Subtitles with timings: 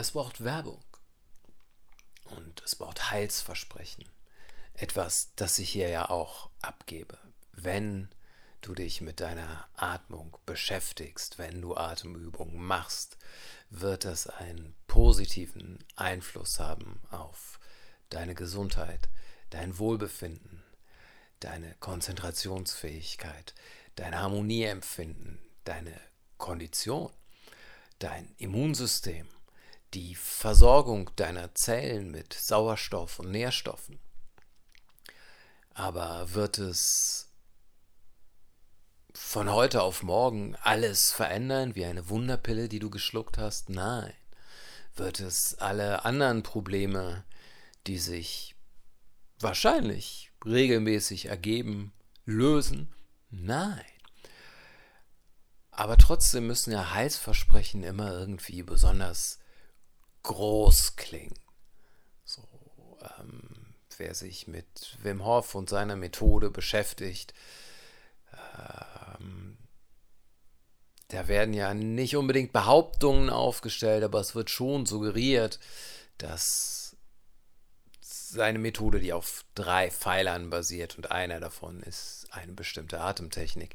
[0.00, 0.82] es braucht Werbung.
[2.24, 4.04] Und es braucht Heilsversprechen.
[4.74, 7.18] Etwas, das ich hier ja auch abgebe.
[7.52, 8.08] Wenn
[8.62, 13.16] du dich mit deiner Atmung beschäftigst, wenn du Atemübungen machst,
[13.70, 17.58] wird das einen positiven Einfluss haben auf
[18.10, 19.08] deine Gesundheit,
[19.50, 20.62] dein Wohlbefinden,
[21.40, 23.54] deine Konzentrationsfähigkeit,
[23.96, 25.98] dein Harmonieempfinden, deine
[26.38, 27.12] Kondition,
[27.98, 29.28] dein Immunsystem,
[29.94, 33.98] die Versorgung deiner Zellen mit Sauerstoff und Nährstoffen.
[35.74, 37.28] Aber wird es
[39.12, 43.68] von heute auf morgen alles verändern, wie eine Wunderpille, die du geschluckt hast?
[43.68, 44.12] Nein.
[44.94, 47.24] Wird es alle anderen Probleme,
[47.86, 48.54] die sich
[49.38, 51.92] wahrscheinlich regelmäßig ergeben,
[52.24, 52.92] lösen?
[53.30, 53.84] Nein.
[55.70, 59.38] Aber trotzdem müssen ja Heilsversprechen immer irgendwie besonders
[60.22, 61.38] groß klingen.
[62.24, 62.42] So,
[63.18, 67.34] ähm, wer sich mit Wim Hof und seiner Methode beschäftigt,
[68.32, 69.58] ähm,
[71.08, 75.58] da werden ja nicht unbedingt Behauptungen aufgestellt, aber es wird schon suggeriert,
[76.18, 76.96] dass
[78.00, 83.74] seine Methode, die auf drei Pfeilern basiert und einer davon ist eine bestimmte Atemtechnik,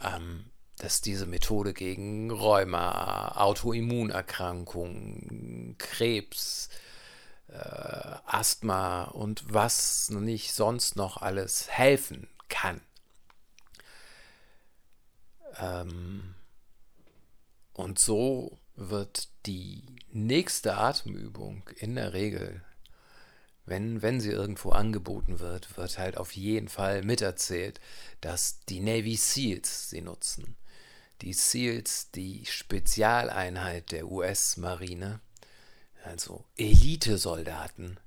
[0.00, 6.68] ähm, dass diese Methode gegen Rheuma, Autoimmunerkrankungen, Krebs,
[7.48, 12.80] äh, Asthma und was nicht sonst noch alles helfen kann.
[15.58, 16.34] Ähm,
[17.72, 19.82] und so wird die
[20.12, 22.62] nächste Atemübung in der Regel,
[23.66, 27.80] wenn, wenn sie irgendwo angeboten wird, wird halt auf jeden Fall miterzählt,
[28.20, 30.56] dass die Navy SEALs sie nutzen.
[31.22, 35.20] Die SEALs, die Spezialeinheit der US-Marine,
[36.04, 37.98] also Elitesoldaten,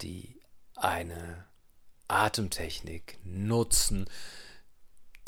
[0.00, 0.40] die
[0.76, 1.46] eine
[2.08, 4.08] Atemtechnik nutzen,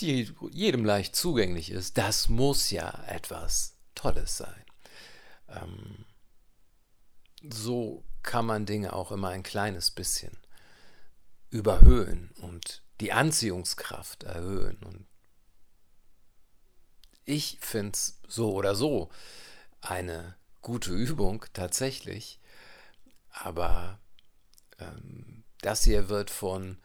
[0.00, 4.64] die jedem leicht zugänglich ist, das muss ja etwas Tolles sein.
[5.48, 6.04] Ähm,
[7.50, 10.36] so kann man Dinge auch immer ein kleines bisschen
[11.50, 14.78] überhöhen und die Anziehungskraft erhöhen.
[14.78, 15.06] Und
[17.24, 19.10] ich finde es so oder so
[19.80, 22.40] eine gute Übung tatsächlich,
[23.30, 23.98] aber
[24.78, 26.78] ähm, das hier wird von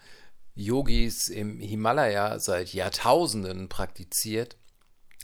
[0.56, 4.58] Yogis im Himalaya seit Jahrtausenden praktiziert,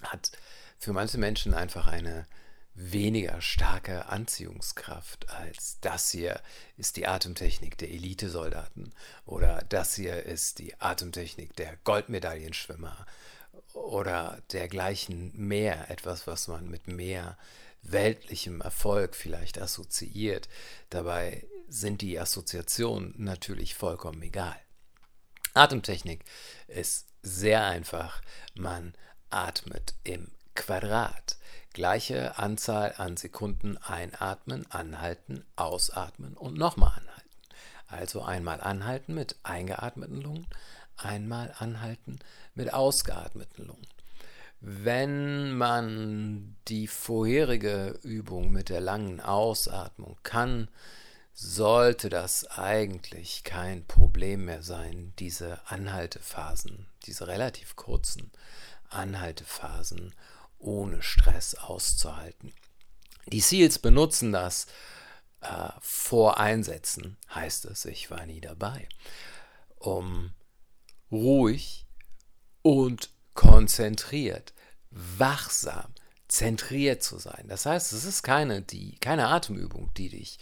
[0.03, 0.31] hat
[0.77, 2.27] für manche Menschen einfach eine
[2.75, 6.41] weniger starke Anziehungskraft als das hier
[6.75, 8.93] ist die Atemtechnik der Elitesoldaten
[9.25, 13.05] oder das hier ist die Atemtechnik der Goldmedaillenschwimmer
[13.93, 17.37] oder dergleichen mehr, etwas, was man mit mehr
[17.83, 20.49] weltlichem Erfolg vielleicht assoziiert.
[20.89, 24.55] Dabei sind die Assoziationen natürlich vollkommen egal.
[25.53, 26.25] Atemtechnik
[26.67, 28.21] ist sehr einfach.
[28.55, 28.93] Man
[29.29, 31.37] atmet im Quadrat.
[31.73, 37.29] Gleiche Anzahl an Sekunden einatmen, anhalten, ausatmen und nochmal anhalten.
[37.87, 40.47] Also einmal anhalten mit eingeatmeten Lungen,
[40.97, 42.19] einmal anhalten
[42.55, 43.87] mit ausgeatmeten Lungen.
[44.61, 50.69] Wenn man die vorherige Übung mit der langen Ausatmung kann,
[51.33, 58.31] sollte das eigentlich kein Problem mehr sein, diese Anhaltephasen, diese relativ kurzen
[58.89, 60.13] Anhaltephasen
[60.59, 62.53] ohne Stress auszuhalten.
[63.25, 64.67] Die SEALs benutzen das
[65.41, 68.87] äh, vor Einsätzen, heißt es, ich war nie dabei,
[69.77, 70.31] um
[71.11, 71.85] ruhig
[72.61, 74.53] und konzentriert,
[74.89, 75.93] wachsam,
[76.27, 77.45] zentriert zu sein.
[77.47, 80.39] Das heißt, es ist keine, die, keine Atemübung, die dich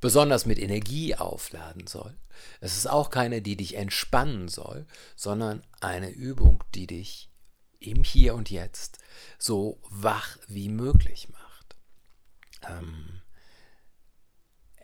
[0.00, 2.16] besonders mit Energie aufladen soll.
[2.60, 7.30] Es ist auch keine, die dich entspannen soll, sondern eine Übung, die dich
[7.78, 8.98] im Hier und Jetzt
[9.38, 11.76] so wach wie möglich macht.
[12.68, 13.22] Ähm,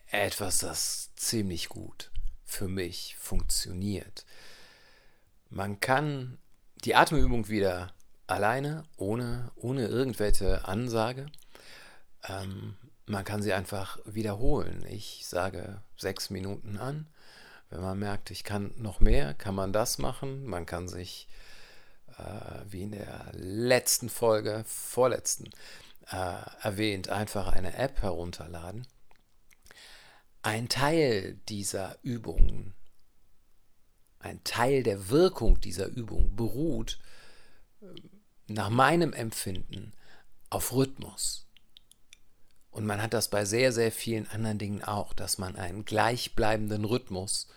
[0.06, 2.10] etwas, das ziemlich gut
[2.44, 4.26] für mich funktioniert.
[5.54, 6.38] Man kann
[6.82, 7.93] die Atemübung wieder
[8.26, 11.26] alleine, ohne, ohne irgendwelche Ansage,
[12.26, 14.82] ähm, man kann sie einfach wiederholen.
[14.88, 17.06] Ich sage sechs Minuten an.
[17.69, 20.46] Wenn man merkt, ich kann noch mehr, kann man das machen.
[20.46, 21.28] Man kann sich,
[22.16, 25.50] äh, wie in der letzten Folge, vorletzten,
[26.10, 28.87] äh, erwähnt, einfach eine App herunterladen.
[30.40, 32.72] Ein Teil dieser Übungen,
[34.22, 36.98] ein Teil der Wirkung dieser Übung beruht
[38.46, 39.92] nach meinem Empfinden
[40.50, 41.46] auf Rhythmus.
[42.70, 46.84] Und man hat das bei sehr, sehr vielen anderen Dingen auch, dass man einen gleichbleibenden
[46.84, 47.48] Rhythmus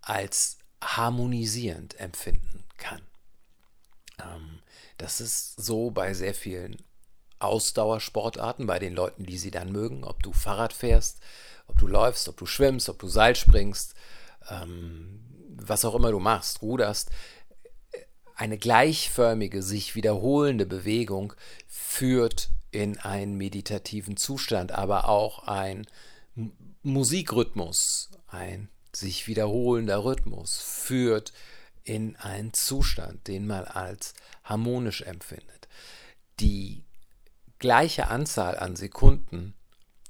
[0.00, 3.02] als harmonisierend empfinden kann.
[4.20, 4.60] Ähm,
[4.98, 6.76] das ist so bei sehr vielen
[7.38, 11.20] Ausdauersportarten, bei den Leuten, die sie dann mögen, ob du Fahrrad fährst,
[11.66, 13.94] ob du läufst, ob du schwimmst, ob du Seil springst,
[14.50, 15.20] ähm,
[15.56, 17.10] was auch immer du machst, ruderst.
[18.34, 21.34] Eine gleichförmige, sich wiederholende Bewegung
[21.68, 25.86] führt in einen meditativen Zustand, aber auch ein
[26.82, 31.32] Musikrhythmus, ein sich wiederholender Rhythmus führt
[31.84, 35.68] in einen Zustand, den man als harmonisch empfindet.
[36.40, 36.84] Die
[37.58, 39.54] gleiche Anzahl an Sekunden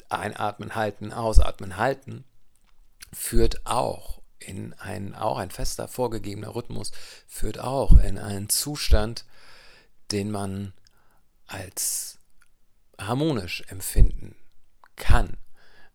[0.08, 2.24] einatmen, halten, ausatmen, halten
[3.12, 6.92] führt auch in einen, auch ein fester vorgegebener Rhythmus
[7.26, 9.24] führt auch in einen Zustand,
[10.10, 10.72] den man
[11.46, 12.18] als
[12.98, 14.36] harmonisch empfinden
[14.96, 15.36] kann.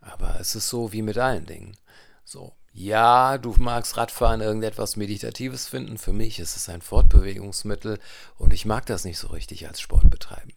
[0.02, 1.76] Aber es ist so wie mit allen Dingen.
[2.24, 5.98] So, ja, du magst Radfahren irgendetwas Meditatives finden.
[5.98, 8.00] Für mich ist es ein Fortbewegungsmittel
[8.38, 10.54] und ich mag das nicht so richtig als Sport betreiben.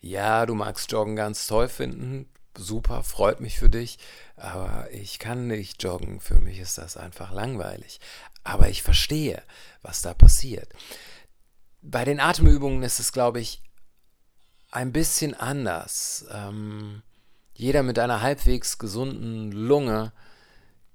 [0.00, 2.28] Ja, du magst Joggen ganz toll finden.
[2.56, 3.98] Super, freut mich für dich.
[4.36, 6.20] Aber ich kann nicht joggen.
[6.20, 8.00] Für mich ist das einfach langweilig.
[8.44, 9.42] Aber ich verstehe,
[9.82, 10.72] was da passiert.
[11.82, 13.62] Bei den Atemübungen ist es, glaube ich,
[14.70, 16.26] ein bisschen anders.
[16.30, 17.02] Ähm,
[17.54, 20.12] jeder mit einer halbwegs gesunden Lunge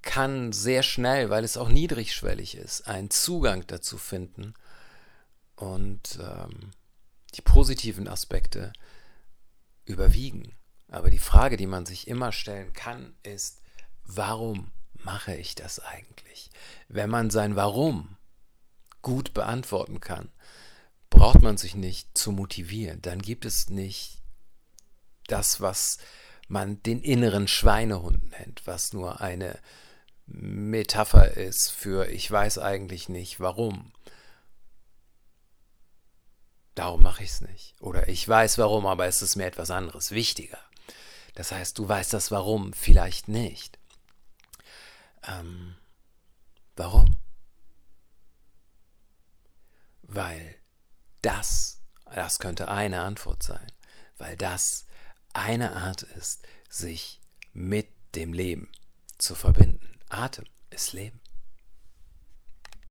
[0.01, 4.53] kann sehr schnell, weil es auch niedrigschwellig ist, einen Zugang dazu finden
[5.55, 6.71] und ähm,
[7.35, 8.73] die positiven Aspekte
[9.85, 10.53] überwiegen.
[10.91, 13.61] Aber die Frage, die man sich immer stellen kann, ist,
[14.03, 16.51] warum mache ich das eigentlich?
[16.89, 18.17] Wenn man sein Warum
[19.01, 20.29] gut beantworten kann,
[21.09, 23.01] braucht man sich nicht zu motivieren.
[23.01, 24.21] Dann gibt es nicht
[25.27, 25.97] das, was
[26.49, 29.57] man den inneren Schweinehund nennt, was nur eine
[30.25, 33.93] Metapher ist für ich weiß eigentlich nicht warum.
[36.75, 37.75] Darum mache ich es nicht.
[37.79, 40.59] Oder ich weiß warum, aber es ist mir etwas anderes wichtiger.
[41.33, 43.79] Das heißt, du weißt das Warum vielleicht nicht.
[45.23, 45.75] Ähm,
[46.75, 47.15] warum?
[50.03, 50.55] Weil
[51.21, 51.81] das,
[52.13, 53.71] das könnte eine Antwort sein,
[54.17, 54.85] weil das
[55.33, 57.21] eine Art ist, sich
[57.53, 58.69] mit dem Leben
[59.17, 59.99] zu verbinden.
[60.09, 61.20] Atem ist Leben.